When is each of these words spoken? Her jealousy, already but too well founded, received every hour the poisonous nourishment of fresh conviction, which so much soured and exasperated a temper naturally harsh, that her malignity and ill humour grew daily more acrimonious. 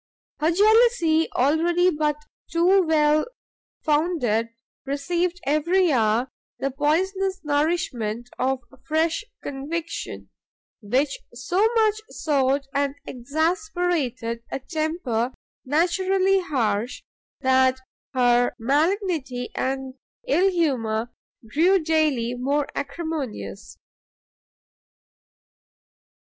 Her 0.39 0.49
jealousy, 0.51 1.29
already 1.33 1.91
but 1.91 2.15
too 2.51 2.81
well 2.87 3.23
founded, 3.85 4.49
received 4.83 5.39
every 5.45 5.91
hour 5.91 6.27
the 6.57 6.71
poisonous 6.71 7.39
nourishment 7.43 8.27
of 8.39 8.61
fresh 8.87 9.23
conviction, 9.43 10.31
which 10.81 11.19
so 11.35 11.59
much 11.75 12.01
soured 12.09 12.67
and 12.73 12.95
exasperated 13.05 14.41
a 14.51 14.57
temper 14.59 15.33
naturally 15.65 16.39
harsh, 16.39 17.03
that 17.41 17.79
her 18.15 18.53
malignity 18.57 19.51
and 19.53 19.99
ill 20.27 20.49
humour 20.49 21.11
grew 21.47 21.77
daily 21.77 22.33
more 22.33 22.65
acrimonious. 22.73 23.77